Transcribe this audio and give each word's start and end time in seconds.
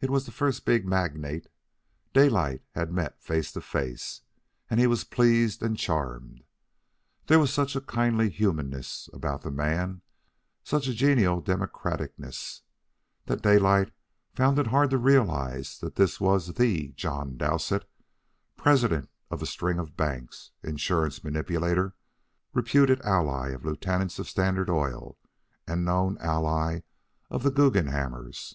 It 0.00 0.08
was 0.08 0.24
the 0.24 0.30
first 0.30 0.64
big 0.64 0.86
magnate 0.86 1.48
Daylight 2.12 2.62
had 2.76 2.92
met 2.92 3.20
face 3.20 3.50
to 3.54 3.60
face, 3.60 4.20
and 4.70 4.78
he 4.78 4.86
was 4.86 5.02
pleased 5.02 5.64
and 5.64 5.76
charmed. 5.76 6.44
There 7.26 7.40
was 7.40 7.52
such 7.52 7.74
a 7.74 7.80
kindly 7.80 8.30
humanness 8.30 9.10
about 9.12 9.42
the 9.42 9.50
man, 9.50 10.02
such 10.62 10.86
a 10.86 10.94
genial 10.94 11.42
democraticness, 11.42 12.60
that 13.26 13.42
Daylight 13.42 13.90
found 14.32 14.60
it 14.60 14.68
hard 14.68 14.90
to 14.90 14.96
realize 14.96 15.80
that 15.80 15.96
this 15.96 16.20
was 16.20 16.54
THE 16.54 16.90
John 16.92 17.36
Dowsett, 17.36 17.84
president 18.56 19.10
of 19.28 19.42
a 19.42 19.46
string 19.46 19.80
of 19.80 19.96
banks, 19.96 20.52
insurance 20.62 21.24
manipulator, 21.24 21.96
reputed 22.54 23.00
ally 23.00 23.48
of 23.48 23.64
the 23.64 23.70
lieutenants 23.70 24.20
of 24.20 24.28
Standard 24.28 24.70
Oil, 24.70 25.18
and 25.66 25.84
known 25.84 26.16
ally 26.18 26.82
of 27.28 27.42
the 27.42 27.50
Guggenhammers. 27.50 28.54